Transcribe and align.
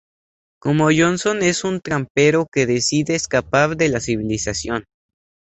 Como 0.59 0.85
Johnson, 0.89 1.43
es 1.43 1.63
un 1.63 1.79
trampero 1.79 2.47
que 2.51 2.65
decide 2.65 3.13
escapar 3.13 3.77
de 3.77 3.89
la 3.89 3.99
civilización. 3.99 4.85